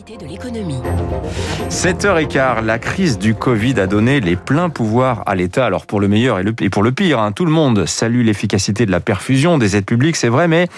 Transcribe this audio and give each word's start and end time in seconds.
L'invité 0.00 0.24
de 0.24 0.30
l'économie. 0.30 0.80
7h15, 1.68 2.64
la 2.64 2.78
crise 2.78 3.18
du 3.18 3.34
Covid 3.34 3.78
a 3.80 3.86
donné 3.86 4.20
les 4.20 4.36
pleins 4.36 4.70
pouvoirs 4.70 5.22
à 5.26 5.34
l'État. 5.34 5.66
Alors 5.66 5.84
pour 5.84 6.00
le 6.00 6.08
meilleur 6.08 6.38
et, 6.38 6.42
le, 6.42 6.54
et 6.60 6.70
pour 6.70 6.82
le 6.82 6.92
pire, 6.92 7.18
hein, 7.18 7.32
tout 7.32 7.44
le 7.44 7.50
monde 7.50 7.84
salue 7.86 8.24
l'efficacité 8.24 8.86
de 8.86 8.90
la 8.90 9.00
perfusion 9.00 9.58
des 9.58 9.76
aides 9.76 9.84
publiques, 9.84 10.16
c'est 10.16 10.28
vrai, 10.28 10.48
mais 10.48 10.68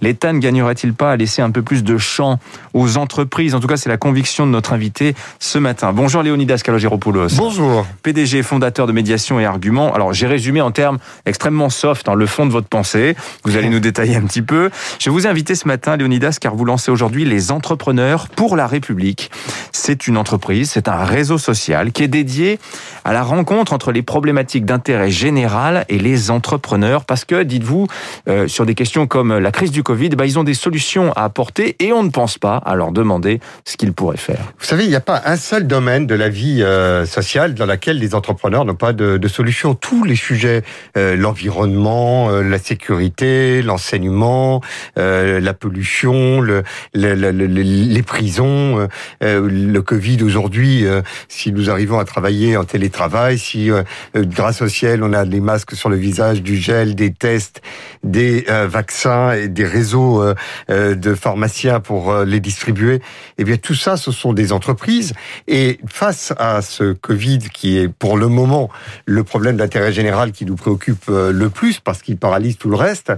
l'État 0.00 0.32
ne 0.32 0.40
gagnerait-il 0.40 0.94
pas 0.94 1.12
à 1.12 1.16
laisser 1.16 1.42
un 1.42 1.50
peu 1.50 1.62
plus 1.62 1.84
de 1.84 1.96
champ 1.96 2.40
aux 2.74 2.96
entreprises? 2.96 3.54
En 3.54 3.60
tout 3.60 3.68
cas, 3.68 3.76
c'est 3.76 3.88
la 3.88 3.98
conviction 3.98 4.46
de 4.46 4.50
notre 4.50 4.72
invité 4.72 5.14
ce 5.38 5.58
matin. 5.58 5.92
Bonjour 5.92 6.22
Léonidas 6.22 6.62
Kalogeropoulos. 6.64 7.36
Bonjour. 7.36 7.86
PDG, 8.02 8.42
fondateur 8.42 8.88
de 8.88 8.92
Médiation 8.92 9.38
et 9.38 9.44
Arguments. 9.44 9.92
Alors 9.94 10.12
j'ai 10.12 10.26
résumé 10.26 10.60
en 10.60 10.72
termes 10.72 10.98
extrêmement 11.24 11.70
soft 11.70 12.06
dans 12.06 12.16
le 12.16 12.26
fond 12.26 12.46
de 12.46 12.52
votre 12.52 12.68
pensée. 12.68 13.14
Vous 13.44 13.56
allez 13.56 13.68
nous 13.68 13.80
détailler 13.80 14.16
un 14.16 14.22
petit 14.22 14.42
peu. 14.42 14.70
Je 14.98 15.10
vous 15.10 15.26
ai 15.26 15.30
invité 15.30 15.54
ce 15.54 15.68
matin, 15.68 15.96
Léonidas, 15.96 16.38
car 16.40 16.56
vous 16.56 16.64
lancez 16.64 16.90
aujourd'hui 16.90 17.24
les 17.24 17.52
entrepreneurs 17.52 18.28
pour 18.28 18.56
la 18.56 18.71
République. 18.72 19.30
C'est 19.70 20.06
une 20.08 20.16
entreprise, 20.16 20.70
c'est 20.70 20.88
un 20.88 21.04
réseau 21.04 21.38
social 21.38 21.92
qui 21.92 22.02
est 22.02 22.08
dédié 22.08 22.58
à 23.04 23.12
la 23.12 23.22
rencontre 23.22 23.72
entre 23.72 23.92
les 23.92 24.02
problématiques 24.02 24.64
d'intérêt 24.64 25.10
général 25.10 25.84
et 25.88 25.98
les 25.98 26.30
entrepreneurs. 26.30 27.04
Parce 27.04 27.24
que, 27.24 27.42
dites-vous, 27.42 27.86
euh, 28.28 28.48
sur 28.48 28.66
des 28.66 28.74
questions 28.74 29.06
comme 29.06 29.38
la 29.38 29.52
crise 29.52 29.70
du 29.70 29.82
Covid, 29.82 30.10
bah, 30.10 30.26
ils 30.26 30.38
ont 30.38 30.44
des 30.44 30.54
solutions 30.54 31.12
à 31.12 31.24
apporter 31.24 31.76
et 31.78 31.92
on 31.92 32.02
ne 32.02 32.10
pense 32.10 32.38
pas 32.38 32.56
à 32.56 32.74
leur 32.74 32.92
demander 32.92 33.40
ce 33.64 33.76
qu'ils 33.76 33.92
pourraient 33.92 34.16
faire. 34.16 34.52
Vous 34.58 34.66
savez, 34.66 34.84
il 34.84 34.90
n'y 34.90 34.96
a 34.96 35.00
pas 35.00 35.22
un 35.24 35.36
seul 35.36 35.66
domaine 35.66 36.06
de 36.06 36.14
la 36.14 36.28
vie 36.28 36.62
euh, 36.62 37.06
sociale 37.06 37.54
dans 37.54 37.66
lequel 37.66 37.98
les 37.98 38.14
entrepreneurs 38.14 38.64
n'ont 38.64 38.74
pas 38.74 38.92
de, 38.92 39.16
de 39.16 39.28
solution. 39.28 39.74
Tous 39.74 40.04
les 40.04 40.16
sujets, 40.16 40.62
euh, 40.96 41.14
l'environnement, 41.16 42.30
la 42.30 42.58
sécurité, 42.58 43.62
l'enseignement, 43.62 44.60
la 44.96 45.54
pollution, 45.54 46.40
le, 46.40 46.62
le, 46.94 47.14
le, 47.14 47.46
les 47.46 48.02
prisons, 48.02 48.61
euh, 48.62 49.48
le 49.50 49.82
Covid 49.82 50.22
aujourd'hui, 50.22 50.86
euh, 50.86 51.02
si 51.28 51.52
nous 51.52 51.70
arrivons 51.70 51.98
à 51.98 52.04
travailler 52.04 52.56
en 52.56 52.64
télétravail, 52.64 53.38
si 53.38 53.70
euh, 53.70 53.82
grâce 54.16 54.62
au 54.62 54.68
ciel 54.68 55.02
on 55.02 55.12
a 55.12 55.24
des 55.24 55.40
masques 55.40 55.74
sur 55.74 55.88
le 55.88 55.96
visage, 55.96 56.42
du 56.42 56.56
gel, 56.56 56.94
des 56.94 57.12
tests, 57.12 57.62
des 58.02 58.44
vaccins 58.66 59.32
et 59.32 59.48
des 59.48 59.64
réseaux 59.64 60.24
de 60.68 61.14
pharmaciens 61.14 61.80
pour 61.80 62.14
les 62.24 62.40
distribuer, 62.40 63.00
eh 63.38 63.44
bien 63.44 63.56
tout 63.56 63.74
ça, 63.74 63.96
ce 63.96 64.10
sont 64.10 64.32
des 64.32 64.52
entreprises. 64.52 65.12
Et 65.46 65.78
face 65.86 66.32
à 66.38 66.62
ce 66.62 66.92
Covid 66.92 67.38
qui 67.52 67.78
est 67.78 67.88
pour 67.88 68.16
le 68.16 68.28
moment 68.28 68.70
le 69.06 69.24
problème 69.24 69.56
d'intérêt 69.56 69.92
général 69.92 70.32
qui 70.32 70.44
nous 70.44 70.56
préoccupe 70.56 71.04
le 71.08 71.48
plus 71.48 71.80
parce 71.80 72.02
qu'il 72.02 72.16
paralyse 72.16 72.56
tout 72.56 72.70
le 72.70 72.76
reste, 72.76 73.12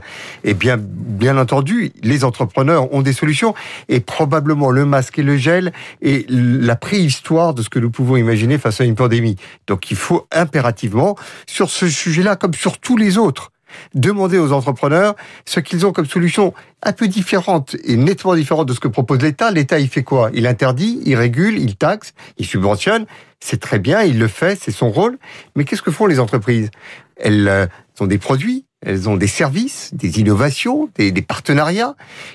eh 0.45 0.55
bien 0.55 0.77
bien 0.79 1.39
entendu, 1.39 1.93
les 2.03 2.25
entrepreneurs 2.25 2.93
ont 2.93 3.03
des 3.03 3.13
solutions 3.13 3.55
et 3.89 4.01
probablement 4.01 4.71
le 4.71 4.85
masque 4.85 5.19
et 5.19 5.23
le 5.23 5.34
gel 5.39 5.73
et 6.03 6.27
la 6.29 6.77
préhistoire 6.77 7.55
de 7.55 7.63
ce 7.63 7.69
que 7.69 7.79
nous 7.79 7.91
pouvons 7.91 8.17
imaginer 8.17 8.59
face 8.59 8.81
à 8.81 8.85
une 8.85 8.95
pandémie. 8.95 9.37
Donc 9.67 9.91
il 9.91 9.97
faut 9.97 10.27
impérativement, 10.33 11.17
sur 11.47 11.71
ce 11.71 11.89
sujet-là, 11.89 12.37
comme 12.37 12.55
sur 12.55 12.79
tous 12.79 12.97
les 12.97 13.19
autres, 13.19 13.53
demander 13.95 14.39
aux 14.39 14.53
entrepreneurs 14.53 15.15
ce 15.47 15.61
qu'ils 15.61 15.87
ont 15.87 15.93
comme 15.93 16.07
solution 16.07 16.55
un 16.83 16.93
peu 16.93 17.09
différente 17.09 17.77
et 17.85 17.97
nettement 17.97 18.35
différente 18.35 18.69
de 18.69 18.73
ce 18.73 18.81
que 18.81 18.89
propose 18.89 19.21
l'État. 19.21 19.51
L'État, 19.51 19.79
il 19.79 19.89
fait 19.89 20.03
quoi? 20.03 20.31
Il 20.35 20.47
interdit, 20.47 21.01
il 21.05 21.17
régule, 21.17 21.59
il 21.59 21.77
taxe, 21.77 22.15
il 22.39 22.47
subventionne. 22.47 23.07
C'est 23.41 23.61
très 23.61 23.79
bien, 23.79 24.03
il 24.03 24.19
le 24.19 24.29
fait, 24.29 24.59
c'est 24.61 24.73
son 24.73 24.91
rôle. 24.91 25.19
Mais 25.57 25.65
qu'est-ce 25.65 25.83
que 25.83 25.91
font 25.91 26.07
les 26.07 26.21
entreprises? 26.21 26.71
Elles 27.17 27.49
euh, 27.49 27.67
ont 28.01 28.07
des 28.07 28.19
produits, 28.19 28.65
elles 28.85 29.09
ont 29.09 29.17
des 29.17 29.27
services, 29.27 29.91
des 29.95 30.21
innovations, 30.21 30.89
des, 30.97 31.13
des 31.13 31.23
partenariats 31.23 31.95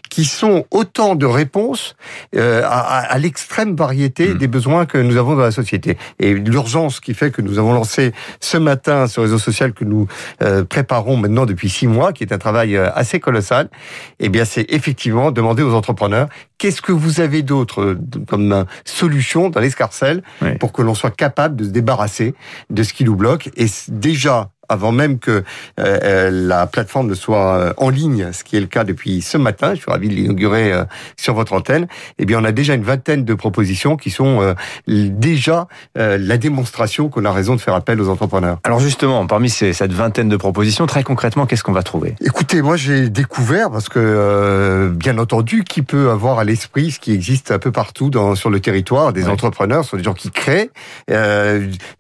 qui 0.09 0.25
sont 0.25 0.66
autant 0.72 1.16
de 1.16 1.25
réponses 1.25 1.95
euh, 2.36 2.64
à, 2.66 3.00
à 3.00 3.17
l'extrême 3.17 3.75
variété 3.75 4.30
mmh. 4.30 4.38
des 4.38 4.47
besoins 4.47 4.86
que 4.86 4.97
nous 4.97 5.17
avons 5.17 5.36
dans 5.36 5.44
la 5.44 5.52
société. 5.52 5.97
Et 6.19 6.33
l'urgence 6.33 7.00
qui 7.00 7.14
fait 7.14 7.31
que 7.31 7.41
nous 7.41 7.59
avons 7.59 7.73
lancé 7.73 8.14
ce 8.39 8.58
matin 8.58 9.08
ce 9.08 9.19
réseau 9.19 9.38
social 9.38 9.73
que 9.73 9.86
nous 9.86 10.08
euh, 10.41 10.64
préparons 10.64 11.18
maintenant 11.18 11.46
depuis 11.46 11.69
six 11.69 11.88
mois, 11.88 12.13
qui 12.13 12.23
est 12.23 12.34
un 12.34 12.38
travail 12.38 12.75
euh, 12.75 12.90
assez 12.94 13.19
colossal, 13.19 13.69
eh 14.19 14.29
bien 14.29 14.46
c'est 14.46 14.66
effectivement 14.69 15.31
demander 15.31 15.63
aux 15.63 15.73
entrepreneurs 15.73 16.28
qu'est-ce 16.57 16.81
que 16.81 16.91
vous 16.91 17.19
avez 17.19 17.41
d'autre 17.41 17.81
euh, 17.81 18.00
comme 18.28 18.66
solution 18.85 19.50
dans 19.50 19.59
l'escarcelle 19.59 20.23
oui. 20.41 20.57
pour 20.57 20.72
que 20.72 20.81
l'on 20.81 20.96
soit 20.96 21.16
capable 21.16 21.56
de 21.56 21.66
se 21.66 21.69
débarrasser 21.69 22.34
de 22.69 22.84
ce 22.84 22.94
qui 22.94 23.03
nous 23.03 23.16
bloque. 23.16 23.50
Et 23.57 23.68
déjà, 23.88 24.52
avant 24.69 24.91
même 24.91 25.19
que 25.19 25.44
euh, 25.80 26.30
la 26.31 26.68
plateforme 26.68 27.07
ne 27.07 27.16
soit 27.16 27.56
euh, 27.56 27.74
en 27.78 27.90
ligne, 27.90 28.31
ce 28.31 28.44
qui 28.44 28.56
est 28.56 28.59
le 28.62 28.68
cas 28.68 28.84
depuis 28.84 29.22
ce 29.22 29.38
matin, 29.38 29.74
je 29.74 29.81
suis 29.81 29.91
ravi 29.91 30.07
de 30.07 30.13
l'inaugurer 30.13 30.72
euh, 30.72 30.84
sur 31.18 31.34
votre 31.34 31.53
antenne, 31.53 31.88
eh 32.19 32.25
bien 32.25 32.40
on 32.40 32.44
a 32.44 32.52
déjà 32.52 32.75
une 32.75 32.84
vingtaine 32.84 33.25
de 33.25 33.34
propositions 33.34 33.97
qui 33.97 34.12
sont 34.12 34.41
euh, 34.41 34.53
déjà 34.88 35.68
euh, 35.97 36.18
la 36.19 36.38
démonstration 36.38 37.09
qu'on 37.09 37.25
a 37.25 37.31
raison 37.31 37.56
de 37.56 37.62
faire 37.62 37.74
appel 37.74 38.00
aux 38.00 38.09
entrepreneurs. 38.09 38.59
Alors 38.63 38.79
justement, 38.79 39.25
parmi 39.25 39.50
ces, 39.50 39.74
cette 39.74 39.94
vingtaine 39.94 40.29
de 40.29 40.38
propositions, 40.38 40.85
très 40.85 41.03
concrètement, 41.03 41.46
qu'est-ce 41.46 41.63
qu'on 41.63 41.72
va 41.72 41.84
trouver? 41.84 42.16
Écoutez, 42.22 42.62
moi 42.62 42.78
j'ai 42.78 43.09
découvert, 43.09 43.72
parce 43.72 43.90
que 43.90 44.00
euh, 44.00 44.90
bien 44.90 45.18
entendu, 45.18 45.63
qui 45.63 45.81
peut 45.81 46.12
avoir 46.12 46.40
à 46.40 46.44
l'esprit 46.44 46.91
ce 46.91 47.00
qui 47.00 47.13
existe 47.13 47.52
un 47.52 47.59
peu 47.59 47.72
partout 47.72 48.09
dans, 48.09 48.35
sur 48.35 48.50
le 48.50 48.59
territoire, 48.59 49.13
des 49.13 49.28
entrepreneurs, 49.28 49.84
ce 49.84 49.91
sont 49.91 49.97
des 49.97 50.03
gens 50.03 50.13
qui 50.13 50.29
créent, 50.29 50.69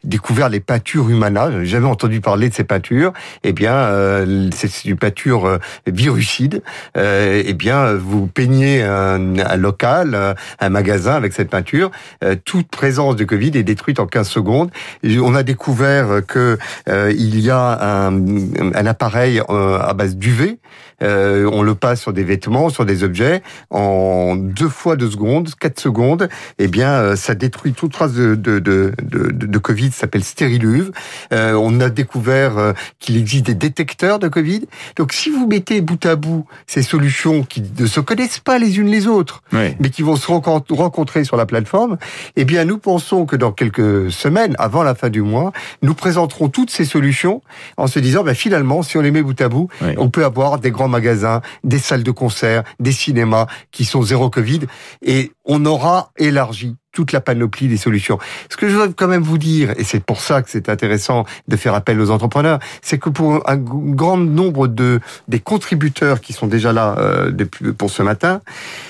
découvert 0.03 0.49
les 0.49 0.59
peintures 0.59 1.09
humanas, 1.09 1.51
j'ai 1.51 1.65
jamais 1.65 1.87
entendu 1.87 2.21
parler 2.21 2.49
de 2.49 2.53
ces 2.59 2.65
peintures, 2.65 3.13
eh 3.43 3.53
bien, 3.53 3.73
euh, 3.73 4.49
c'est 4.53 4.83
une 4.85 4.97
peinture 4.97 5.45
euh, 5.45 5.57
virucide. 5.87 6.61
Euh, 6.97 7.41
eh 7.45 7.53
bien, 7.53 7.93
vous 7.93 8.27
peignez 8.27 8.83
un, 8.83 9.55
local, 9.55 10.35
un 10.59 10.69
magasin 10.69 11.13
avec 11.13 11.31
cette 11.31 11.49
peinture. 11.49 11.89
Euh, 12.23 12.35
toute 12.43 12.67
présence 12.67 13.15
de 13.15 13.23
Covid 13.23 13.51
est 13.55 13.63
détruite 13.63 13.99
en 13.99 14.07
15 14.07 14.27
secondes. 14.27 14.71
On 15.05 15.35
a 15.35 15.43
découvert 15.43 16.21
que 16.27 16.57
euh, 16.89 17.13
il 17.15 17.39
y 17.39 17.49
a 17.49 18.07
un, 18.07 18.85
appareil 18.85 19.41
euh, 19.49 19.79
à 19.79 19.93
base 19.93 20.17
d'UV. 20.17 20.59
on 21.01 21.61
le 21.61 21.75
passe 21.75 22.01
sur 22.01 22.11
des 22.11 22.23
vêtements, 22.23 22.69
sur 22.69 22.85
des 22.85 23.03
objets, 23.03 23.41
en 23.69 24.35
deux 24.35 24.67
fois 24.67 24.97
deux 24.97 25.09
secondes, 25.09 25.49
quatre 25.55 25.79
secondes. 25.79 26.27
Eh 26.57 26.67
bien, 26.67 27.15
ça 27.15 27.35
détruit 27.35 27.73
toute 27.73 27.93
trace 27.93 28.13
de, 28.13 28.35
de 28.35 29.57
Covid. 29.59 29.91
Ça 29.91 30.01
s'appelle 30.01 30.23
Stériluve. 30.23 30.91
on 31.31 31.79
a 31.79 31.89
découvert 31.89 32.48
euh, 32.57 32.73
qu'il 32.99 33.17
existe 33.17 33.45
des 33.45 33.55
détecteurs 33.55 34.19
de 34.19 34.27
Covid. 34.27 34.61
Donc 34.95 35.13
si 35.13 35.29
vous 35.29 35.47
mettez 35.47 35.81
bout 35.81 36.03
à 36.05 36.15
bout 36.15 36.45
ces 36.67 36.83
solutions 36.83 37.43
qui 37.43 37.63
ne 37.77 37.85
se 37.85 37.99
connaissent 37.99 38.39
pas 38.39 38.57
les 38.59 38.77
unes 38.77 38.87
les 38.87 39.07
autres, 39.07 39.43
oui. 39.53 39.75
mais 39.79 39.89
qui 39.89 40.01
vont 40.01 40.15
se 40.15 40.27
rencontrer 40.27 41.23
sur 41.23 41.37
la 41.37 41.45
plateforme, 41.45 41.97
eh 42.35 42.45
bien 42.45 42.65
nous 42.65 42.77
pensons 42.77 43.25
que 43.25 43.35
dans 43.35 43.51
quelques 43.51 44.11
semaines, 44.11 44.55
avant 44.59 44.83
la 44.83 44.95
fin 44.95 45.09
du 45.09 45.21
mois, 45.21 45.51
nous 45.81 45.93
présenterons 45.93 46.49
toutes 46.49 46.69
ces 46.69 46.85
solutions 46.85 47.41
en 47.77 47.87
se 47.87 47.99
disant, 47.99 48.23
ben, 48.23 48.35
finalement, 48.35 48.83
si 48.83 48.97
on 48.97 49.01
les 49.01 49.11
met 49.11 49.21
bout 49.21 49.39
à 49.41 49.49
bout, 49.49 49.69
oui. 49.81 49.93
on 49.97 50.09
peut 50.09 50.25
avoir 50.25 50.59
des 50.59 50.71
grands 50.71 50.87
magasins, 50.87 51.41
des 51.63 51.79
salles 51.79 52.03
de 52.03 52.11
concert, 52.11 52.63
des 52.79 52.91
cinémas 52.91 53.47
qui 53.71 53.85
sont 53.85 54.01
zéro 54.01 54.29
Covid, 54.29 54.61
et 55.01 55.31
on 55.45 55.65
aura 55.65 56.11
élargi 56.17 56.75
toute 56.91 57.11
la 57.11 57.21
panoplie 57.21 57.67
des 57.67 57.77
solutions. 57.77 58.17
Ce 58.49 58.57
que 58.57 58.67
je 58.67 58.75
veux 58.75 58.89
quand 58.89 59.07
même 59.07 59.21
vous 59.21 59.37
dire, 59.37 59.73
et 59.77 59.83
c'est 59.83 60.03
pour 60.03 60.21
ça 60.21 60.41
que 60.41 60.49
c'est 60.49 60.69
intéressant 60.69 61.25
de 61.47 61.55
faire 61.55 61.73
appel 61.73 61.99
aux 62.01 62.09
entrepreneurs, 62.09 62.59
c'est 62.81 62.97
que 62.97 63.09
pour 63.09 63.47
un 63.49 63.57
grand 63.57 64.17
nombre 64.17 64.67
de 64.67 64.99
des 65.27 65.39
contributeurs 65.39 66.21
qui 66.21 66.33
sont 66.33 66.47
déjà 66.47 66.73
là 66.73 66.95
euh, 66.97 67.31
depuis, 67.31 67.73
pour 67.73 67.89
ce 67.89 68.01
matin, 68.01 68.41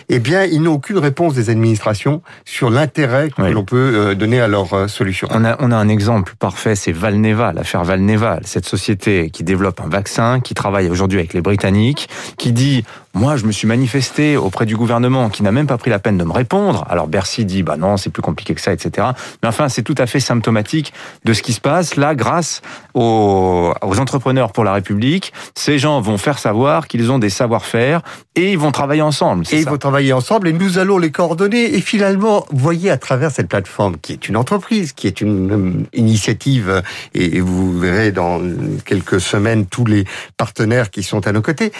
eh 0.07 0.19
bien, 0.19 0.45
ils 0.45 0.61
n'ont 0.61 0.73
aucune 0.73 0.97
réponse 0.97 1.33
des 1.33 1.49
administrations 1.49 2.21
sur 2.45 2.69
l'intérêt 2.69 3.29
que 3.29 3.41
oui. 3.41 3.51
l'on 3.51 3.65
peut 3.65 3.91
euh, 3.95 4.15
donner 4.15 4.39
à 4.39 4.47
leurs 4.47 4.73
euh, 4.73 4.87
solutions. 4.87 5.27
On 5.31 5.43
a, 5.43 5.57
on 5.59 5.71
a 5.71 5.75
un 5.75 5.89
exemple 5.89 6.35
parfait, 6.39 6.75
c'est 6.75 6.91
Valneva, 6.91 7.53
l'affaire 7.53 7.83
Valneva, 7.83 8.39
cette 8.43 8.65
société 8.65 9.29
qui 9.29 9.43
développe 9.43 9.81
un 9.81 9.89
vaccin, 9.89 10.39
qui 10.39 10.53
travaille 10.53 10.89
aujourd'hui 10.89 11.19
avec 11.19 11.33
les 11.33 11.41
Britanniques, 11.41 12.09
qui 12.37 12.51
dit 12.51 12.83
moi, 13.15 13.37
je 13.37 13.45
me 13.45 13.51
suis 13.51 13.67
manifesté 13.67 14.37
auprès 14.37 14.67
du 14.67 14.77
gouvernement 14.77 15.29
qui 15.29 15.41
n'a 15.41 15.51
même 15.51 15.65
pas 15.65 15.77
pris 15.77 15.89
la 15.89 15.97
peine 15.97 16.17
de 16.17 16.23
me 16.23 16.31
répondre. 16.31 16.85
Alors 16.89 17.07
Bercy 17.07 17.43
dit, 17.43 17.63
bah 17.63 17.75
non, 17.75 17.88
c'est 17.97 18.09
plus 18.09 18.21
compliqué 18.21 18.55
que 18.55 18.61
ça, 18.61 18.73
etc. 18.73 19.07
Mais 19.41 19.49
enfin, 19.49 19.69
c'est 19.69 19.83
tout 19.83 19.95
à 19.97 20.05
fait 20.05 20.19
symptomatique 20.19 20.93
de 21.25 21.33
ce 21.33 21.41
qui 21.41 21.53
se 21.53 21.61
passe 21.61 21.95
là, 21.95 22.15
grâce 22.15 22.61
aux, 22.93 23.73
aux 23.81 23.99
entrepreneurs 23.99 24.51
pour 24.51 24.63
la 24.63 24.73
République. 24.73 25.33
Ces 25.55 25.79
gens 25.79 26.01
vont 26.01 26.17
faire 26.17 26.39
savoir 26.39 26.87
qu'ils 26.87 27.11
ont 27.11 27.19
des 27.19 27.29
savoir-faire 27.29 28.01
et 28.35 28.51
ils 28.51 28.57
vont 28.57 28.71
travailler 28.71 29.01
ensemble. 29.01 29.45
Et 29.51 29.59
ils 29.59 29.65
vont 29.65 29.77
travailler 29.77 30.13
ensemble 30.13 30.47
et 30.47 30.53
nous 30.53 30.77
allons 30.77 30.97
les 30.97 31.11
coordonner. 31.11 31.75
Et 31.75 31.81
finalement, 31.81 32.45
voyez, 32.51 32.89
à 32.89 32.97
travers 32.97 33.31
cette 33.31 33.47
plateforme 33.47 33.97
qui 33.97 34.13
est 34.13 34.27
une 34.27 34.37
entreprise, 34.37 34.93
qui 34.93 35.07
est 35.07 35.21
une, 35.21 35.85
une 35.93 36.07
initiative, 36.07 36.81
et 37.13 37.39
vous 37.39 37.77
verrez 37.77 38.11
dans 38.11 38.41
quelques 38.85 39.21
semaines 39.21 39.65
tous 39.65 39.85
les 39.85 40.05
partenaires 40.37 40.89
qui 40.89 41.03
sont 41.03 41.27
à 41.27 41.31
nos 41.31 41.41
côtés 41.41 41.71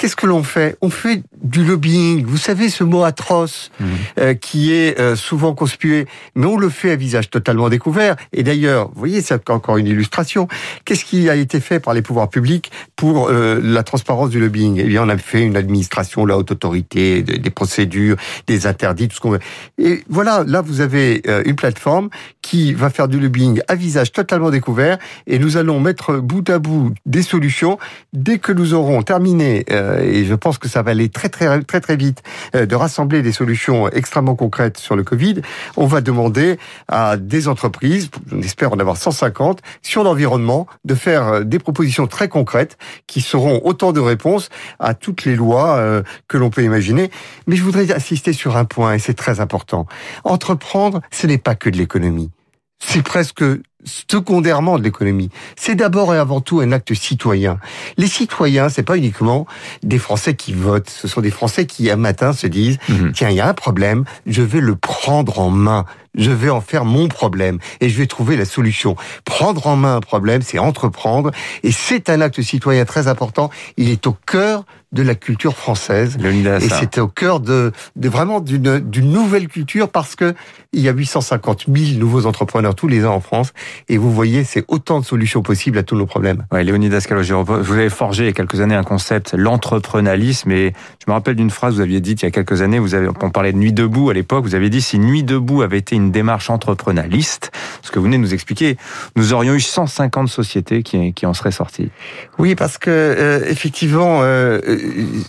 qu'est-ce 0.00 0.16
que 0.16 0.26
l'on 0.26 0.42
fait? 0.42 0.76
On 0.80 0.88
fait 0.88 1.22
du 1.42 1.62
lobbying. 1.62 2.24
Vous 2.24 2.38
savez 2.38 2.70
ce 2.70 2.84
mot 2.84 3.04
atroce 3.04 3.70
Mhm. 3.80 3.86
euh, 4.18 4.34
qui 4.34 4.72
est 4.72 4.98
euh, 4.98 5.14
souvent 5.14 5.54
conspué, 5.54 6.06
mais 6.34 6.46
on 6.46 6.56
le 6.56 6.70
fait 6.70 6.90
à 6.92 6.96
visage 6.96 7.28
totalement 7.28 7.68
découvert. 7.68 8.16
Et 8.32 8.42
d'ailleurs, 8.42 8.88
vous 8.94 8.98
voyez, 8.98 9.20
c'est 9.20 9.50
encore 9.50 9.76
une 9.76 9.86
illustration. 9.86 10.48
Qu'est-ce 10.86 11.04
qui 11.04 11.28
a 11.28 11.36
été 11.36 11.60
fait 11.60 11.80
par 11.80 11.92
les 11.92 12.00
pouvoirs 12.00 12.30
publics 12.30 12.70
pour 12.96 13.28
euh, 13.28 13.60
la 13.62 13.82
transparence 13.82 14.30
du 14.30 14.40
lobbying? 14.40 14.78
Eh 14.82 14.84
bien, 14.84 15.04
on 15.04 15.08
a 15.10 15.18
fait 15.18 15.42
une 15.42 15.56
administration, 15.56 16.24
la 16.24 16.38
haute 16.38 16.50
autorité, 16.50 17.22
des, 17.22 17.36
des 17.38 17.50
procédures, 17.50 18.16
des 18.46 18.66
interdits, 18.66 19.08
tout 19.08 19.16
ce 19.16 19.20
qu'on 19.20 19.30
veut. 19.32 19.40
Et 19.76 20.02
voilà, 20.08 20.44
là, 20.46 20.62
vous 20.62 20.80
avez 20.80 21.20
euh, 21.28 21.42
une 21.44 21.56
plateforme 21.56 22.08
qui 22.50 22.74
va 22.74 22.90
faire 22.90 23.06
du 23.06 23.20
lobbying 23.20 23.60
à 23.68 23.76
visage 23.76 24.10
totalement 24.10 24.50
découvert, 24.50 24.98
et 25.28 25.38
nous 25.38 25.56
allons 25.56 25.78
mettre 25.78 26.16
bout 26.16 26.50
à 26.50 26.58
bout 26.58 26.92
des 27.06 27.22
solutions 27.22 27.78
dès 28.12 28.38
que 28.38 28.50
nous 28.50 28.74
aurons 28.74 29.02
terminé. 29.02 29.64
euh, 29.70 30.00
et 30.00 30.24
je 30.24 30.34
pense 30.34 30.58
que 30.58 30.68
ça 30.68 30.82
va 30.82 30.90
aller 30.90 31.10
très 31.10 31.28
très 31.28 31.62
très 31.62 31.80
très 31.80 31.94
vite 31.94 32.24
euh, 32.56 32.66
de 32.66 32.74
rassembler 32.74 33.22
des 33.22 33.30
solutions 33.30 33.88
extrêmement 33.90 34.34
concrètes 34.34 34.78
sur 34.78 34.96
le 34.96 35.04
Covid. 35.04 35.42
On 35.76 35.86
va 35.86 36.00
demander 36.00 36.58
à 36.88 37.16
des 37.16 37.46
entreprises, 37.46 38.10
on 38.32 38.42
espère 38.42 38.72
en 38.72 38.80
avoir 38.80 38.96
150 38.96 39.60
sur 39.82 40.02
l'environnement, 40.02 40.66
de 40.84 40.96
faire 40.96 41.28
euh, 41.28 41.44
des 41.44 41.60
propositions 41.60 42.08
très 42.08 42.26
concrètes 42.28 42.78
qui 43.06 43.20
seront 43.20 43.60
autant 43.62 43.92
de 43.92 44.00
réponses 44.00 44.48
à 44.80 44.94
toutes 44.94 45.24
les 45.24 45.36
lois 45.36 45.76
euh, 45.76 46.02
que 46.26 46.36
l'on 46.36 46.50
peut 46.50 46.64
imaginer. 46.64 47.12
Mais 47.46 47.54
je 47.54 47.62
voudrais 47.62 47.92
insister 47.92 48.32
sur 48.32 48.56
un 48.56 48.64
point, 48.64 48.94
et 48.94 48.98
c'est 48.98 49.14
très 49.14 49.38
important. 49.38 49.86
Entreprendre, 50.24 51.00
ce 51.12 51.28
n'est 51.28 51.38
pas 51.38 51.54
que 51.54 51.70
de 51.70 51.76
l'économie. 51.76 52.32
C'est 52.80 53.02
presque 53.02 53.44
secondairement 53.84 54.78
de 54.78 54.82
l'économie. 54.84 55.30
C'est 55.56 55.74
d'abord 55.74 56.14
et 56.14 56.18
avant 56.18 56.40
tout 56.40 56.60
un 56.60 56.72
acte 56.72 56.94
citoyen. 56.94 57.58
Les 57.96 58.06
citoyens, 58.06 58.68
c'est 58.68 58.82
pas 58.82 58.96
uniquement 58.96 59.46
des 59.82 59.98
Français 59.98 60.34
qui 60.34 60.52
votent. 60.52 60.90
Ce 60.90 61.08
sont 61.08 61.20
des 61.20 61.30
Français 61.30 61.66
qui, 61.66 61.90
un 61.90 61.96
matin, 61.96 62.32
se 62.32 62.46
disent, 62.46 62.78
Mhm. 62.88 63.12
tiens, 63.12 63.30
il 63.30 63.36
y 63.36 63.40
a 63.40 63.48
un 63.48 63.54
problème, 63.54 64.04
je 64.26 64.42
vais 64.42 64.60
le 64.60 64.76
prendre 64.76 65.38
en 65.38 65.50
main. 65.50 65.84
Je 66.16 66.32
vais 66.32 66.50
en 66.50 66.60
faire 66.60 66.84
mon 66.84 67.06
problème 67.06 67.58
et 67.80 67.88
je 67.88 67.96
vais 67.96 68.08
trouver 68.08 68.36
la 68.36 68.44
solution. 68.44 68.96
Prendre 69.24 69.68
en 69.68 69.76
main 69.76 69.94
un 69.94 70.00
problème, 70.00 70.42
c'est 70.42 70.58
entreprendre 70.58 71.30
et 71.62 71.70
c'est 71.70 72.10
un 72.10 72.20
acte 72.20 72.42
citoyen 72.42 72.84
très 72.84 73.06
important. 73.06 73.48
Il 73.76 73.88
est 73.90 74.04
au 74.08 74.16
cœur 74.26 74.64
de 74.90 75.04
la 75.04 75.14
culture 75.14 75.56
française. 75.56 76.16
Et 76.64 76.68
c'est 76.80 76.98
au 76.98 77.06
cœur 77.06 77.38
de, 77.38 77.70
de 77.94 78.08
vraiment 78.08 78.40
d'une 78.40 78.80
d'une 78.80 79.12
nouvelle 79.12 79.46
culture 79.46 79.88
parce 79.88 80.16
que 80.16 80.34
il 80.72 80.80
y 80.80 80.88
a 80.88 80.92
850 80.92 81.66
000 81.72 82.00
nouveaux 82.00 82.26
entrepreneurs 82.26 82.74
tous 82.74 82.88
les 82.88 83.06
ans 83.06 83.14
en 83.14 83.20
France. 83.20 83.52
Et 83.88 83.98
vous 83.98 84.10
voyez, 84.10 84.44
c'est 84.44 84.64
autant 84.68 85.00
de 85.00 85.04
solutions 85.04 85.42
possibles 85.42 85.78
à 85.78 85.82
tous 85.82 85.96
nos 85.96 86.06
problèmes. 86.06 86.46
Ouais, 86.52 86.64
Léonidas 86.64 87.04
Calogero, 87.08 87.44
vous 87.44 87.72
avez 87.72 87.90
forgé 87.90 88.24
il 88.24 88.26
y 88.26 88.30
a 88.30 88.32
quelques 88.32 88.60
années 88.60 88.74
un 88.74 88.82
concept, 88.82 89.34
l'entrepreneurialisme. 89.34 90.50
Et 90.52 90.72
je 91.04 91.10
me 91.10 91.12
rappelle 91.12 91.36
d'une 91.36 91.50
phrase 91.50 91.72
que 91.72 91.76
vous 91.76 91.82
aviez 91.82 92.00
dite 92.00 92.22
il 92.22 92.26
y 92.26 92.28
a 92.28 92.30
quelques 92.30 92.62
années, 92.62 92.78
vous 92.78 92.94
avez, 92.94 93.08
on 93.08 93.30
parlait 93.30 93.52
de 93.52 93.58
Nuit 93.58 93.72
debout 93.72 94.10
à 94.10 94.14
l'époque, 94.14 94.44
vous 94.44 94.54
avez 94.54 94.70
dit 94.70 94.80
si 94.80 94.98
Nuit 94.98 95.22
debout 95.22 95.62
avait 95.62 95.78
été 95.78 95.96
une 95.96 96.10
démarche 96.10 96.50
entrepreneurialiste, 96.50 97.50
ce 97.82 97.90
que 97.90 97.98
vous 97.98 98.06
venez 98.06 98.16
de 98.16 98.22
nous 98.22 98.34
expliquer, 98.34 98.76
nous 99.16 99.32
aurions 99.32 99.54
eu 99.54 99.60
150 99.60 100.28
sociétés 100.28 100.82
qui, 100.82 101.12
qui 101.12 101.26
en 101.26 101.34
seraient 101.34 101.50
sorties. 101.50 101.90
Oui, 102.38 102.54
parce 102.54 102.78
que 102.78 102.90
euh, 102.90 103.44
effectivement, 103.46 104.20
euh, 104.22 104.60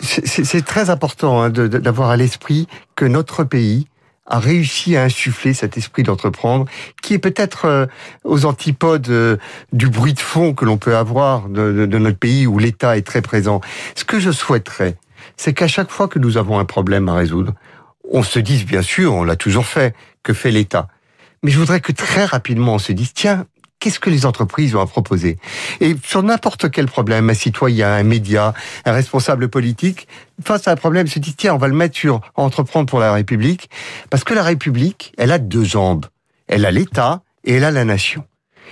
c'est 0.01 0.45
c'est 0.45 0.65
très 0.65 0.89
important 0.89 1.41
hein, 1.41 1.49
d'avoir 1.49 2.09
à 2.09 2.17
l'esprit 2.17 2.67
que 2.95 3.05
notre 3.05 3.43
pays 3.43 3.87
a 4.31 4.39
réussi 4.39 4.95
à 4.95 5.03
insuffler 5.03 5.53
cet 5.53 5.77
esprit 5.77 6.03
d'entreprendre, 6.03 6.65
qui 7.03 7.13
est 7.13 7.19
peut-être 7.19 7.65
euh, 7.65 7.85
aux 8.23 8.45
antipodes 8.45 9.09
euh, 9.09 9.35
du 9.73 9.89
bruit 9.89 10.13
de 10.13 10.19
fond 10.21 10.53
que 10.53 10.63
l'on 10.65 10.77
peut 10.77 10.95
avoir 10.95 11.49
de, 11.49 11.71
de- 11.73 11.85
de 11.85 11.97
notre 11.97 12.17
pays 12.17 12.47
où 12.47 12.57
l'État 12.57 12.95
est 12.97 13.05
très 13.05 13.21
présent. 13.21 13.59
Ce 13.95 14.05
que 14.05 14.19
je 14.19 14.31
souhaiterais, 14.31 14.95
c'est 15.35 15.53
qu'à 15.53 15.67
chaque 15.67 15.91
fois 15.91 16.07
que 16.07 16.17
nous 16.17 16.37
avons 16.37 16.57
un 16.59 16.65
problème 16.65 17.09
à 17.09 17.13
résoudre, 17.15 17.53
on 18.09 18.23
se 18.23 18.39
dise, 18.39 18.65
bien 18.65 18.81
sûr, 18.81 19.13
on 19.13 19.23
l'a 19.23 19.35
toujours 19.35 19.65
fait, 19.65 19.93
que 20.23 20.33
fait 20.33 20.51
l'État. 20.51 20.87
Mais 21.43 21.51
je 21.51 21.59
voudrais 21.59 21.81
que 21.81 21.91
très 21.91 22.25
rapidement 22.25 22.75
on 22.75 22.79
se 22.79 22.91
dise, 22.93 23.13
tiens, 23.13 23.45
qu'est-ce 23.81 23.99
que 23.99 24.09
les 24.09 24.25
entreprises 24.25 24.73
ont 24.75 24.79
à 24.79 24.87
proposer? 24.87 25.37
Et 25.81 25.97
sur 26.05 26.23
n'importe 26.23 26.71
quel 26.71 26.85
problème, 26.85 27.29
un 27.29 27.33
citoyen, 27.33 27.91
un 27.91 28.03
média, 28.03 28.53
un 28.85 28.93
responsable 28.93 29.49
politique, 29.49 30.07
face 30.41 30.67
à 30.69 30.71
un 30.71 30.75
problème, 30.75 31.07
se 31.07 31.19
dit, 31.19 31.33
tiens, 31.35 31.55
on 31.55 31.57
va 31.57 31.67
le 31.67 31.73
mettre 31.73 31.97
sur 31.97 32.21
entreprendre 32.35 32.85
pour 32.85 32.99
la 32.99 33.11
République, 33.11 33.69
parce 34.09 34.23
que 34.23 34.33
la 34.33 34.43
République, 34.43 35.13
elle 35.17 35.33
a 35.33 35.39
deux 35.39 35.65
jambes. 35.65 36.05
Elle 36.47 36.65
a 36.65 36.71
l'État 36.71 37.23
et 37.43 37.55
elle 37.55 37.65
a 37.65 37.71
la 37.71 37.83
nation. 37.83 38.23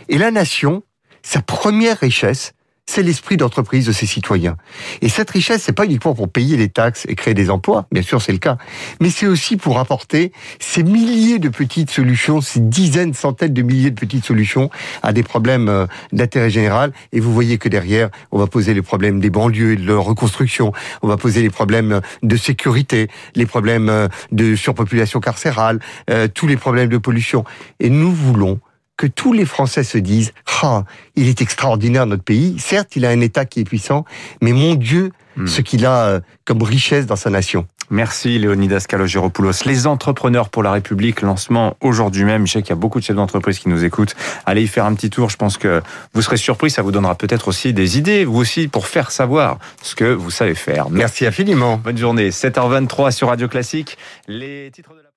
Et 0.07 0.17
la 0.17 0.31
nation, 0.31 0.83
sa 1.23 1.41
première 1.41 1.97
richesse, 1.97 2.53
c'est 2.89 3.03
l'esprit 3.03 3.37
d'entreprise 3.37 3.85
de 3.85 3.91
ses 3.91 4.07
citoyens. 4.07 4.57
Et 5.01 5.09
cette 5.09 5.29
richesse, 5.29 5.61
c'est 5.63 5.73
pas 5.73 5.85
uniquement 5.85 6.15
pour 6.15 6.27
payer 6.27 6.57
les 6.57 6.69
taxes 6.69 7.05
et 7.07 7.13
créer 7.13 7.35
des 7.35 7.51
emplois, 7.51 7.85
bien 7.91 8.01
sûr 8.01 8.19
c'est 8.19 8.31
le 8.31 8.39
cas, 8.39 8.57
mais 8.99 9.11
c'est 9.11 9.27
aussi 9.27 9.57
pour 9.57 9.77
apporter 9.77 10.31
ces 10.59 10.81
milliers 10.81 11.37
de 11.37 11.49
petites 11.49 11.91
solutions, 11.91 12.41
ces 12.41 12.59
dizaines, 12.59 13.13
centaines 13.13 13.53
de 13.53 13.61
milliers 13.61 13.91
de 13.91 13.99
petites 13.99 14.25
solutions 14.25 14.71
à 15.03 15.13
des 15.13 15.21
problèmes 15.21 15.69
euh, 15.69 15.85
d'intérêt 16.13 16.49
général. 16.49 16.91
Et 17.13 17.19
vous 17.19 17.31
voyez 17.31 17.59
que 17.59 17.69
derrière, 17.69 18.09
on 18.31 18.39
va 18.39 18.47
poser 18.47 18.73
les 18.73 18.81
problèmes 18.81 19.19
des 19.19 19.29
banlieues 19.29 19.73
et 19.73 19.75
de 19.75 19.85
leur 19.85 20.03
reconstruction, 20.03 20.73
on 21.03 21.07
va 21.07 21.17
poser 21.17 21.43
les 21.43 21.51
problèmes 21.51 22.01
de 22.23 22.37
sécurité, 22.37 23.07
les 23.35 23.45
problèmes 23.45 23.89
euh, 23.89 24.07
de 24.31 24.55
surpopulation 24.55 25.19
carcérale, 25.19 25.79
euh, 26.09 26.27
tous 26.27 26.47
les 26.47 26.57
problèmes 26.57 26.89
de 26.89 26.97
pollution. 26.97 27.43
Et 27.79 27.91
nous 27.91 28.11
voulons 28.11 28.59
que 28.99 29.07
tous 29.07 29.33
les 29.33 29.45
Français 29.45 29.83
se 29.83 29.97
disent 29.97 30.33
ah 30.61 30.83
il 31.15 31.27
est 31.27 31.41
extraordinaire 31.41 32.05
notre 32.05 32.23
pays 32.23 32.59
certes 32.59 32.95
il 32.95 33.05
a 33.05 33.09
un 33.09 33.21
État 33.21 33.45
qui 33.45 33.61
est 33.61 33.63
puissant 33.63 34.05
mais 34.41 34.51
mon 34.51 34.75
Dieu 34.75 35.11
Hmm. 35.39 35.47
ce 35.47 35.61
qu'il 35.61 35.85
a 35.85 36.05
euh, 36.05 36.19
comme 36.43 36.61
richesse 36.63 37.05
dans 37.05 37.15
sa 37.15 37.29
nation 37.29 37.65
Merci 37.91 38.37
Léonidas 38.37 38.85
Kalogeropoulos. 38.87 39.65
Les 39.65 39.87
entrepreneurs 39.87 40.49
pour 40.49 40.61
la 40.61 40.71
République, 40.71 41.21
lancement 41.21 41.75
aujourd'hui 41.81 42.23
même. 42.23 42.45
Je 42.45 42.51
sais 42.53 42.61
qu'il 42.61 42.69
y 42.69 42.73
a 42.73 42.75
beaucoup 42.75 42.99
de 42.99 43.03
chefs 43.05 43.15
d'entreprise 43.15 43.57
qui 43.57 43.67
nous 43.67 43.83
écoutent. 43.83 44.15
Allez 44.45 44.61
y 44.61 44.67
faire 44.67 44.85
un 44.85 44.93
petit 44.93 45.09
tour. 45.09 45.31
Je 45.31 45.37
pense 45.37 45.57
que 45.57 45.81
vous 46.13 46.21
serez 46.21 46.37
surpris. 46.37 46.69
Ça 46.69 46.83
vous 46.83 46.91
donnera 46.91 47.15
peut-être 47.15 47.47
aussi 47.47 47.73
des 47.73 47.97
idées, 47.97 48.25
vous 48.25 48.37
aussi, 48.41 48.67
pour 48.67 48.85
faire 48.85 49.09
savoir 49.09 49.57
ce 49.81 49.95
que 49.95 50.05
vous 50.05 50.29
savez 50.29 50.53
faire. 50.53 50.91
merci 50.91 51.25
infiniment 51.25 51.77
Bonne 51.77 51.97
journée. 51.97 52.29
7h23 52.29 53.09
sur 53.11 53.29
Radio 53.29 53.47
Classique. 53.47 53.97
Les 54.27 54.69
titres 54.71 54.91
de 54.91 55.01
la 55.01 55.08